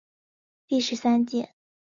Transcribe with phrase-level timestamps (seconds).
[0.67, 1.53] 第十三届